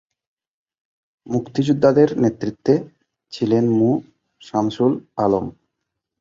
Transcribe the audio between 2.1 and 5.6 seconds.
নেতৃত্বে ছিলেন মু শামসুল আলম।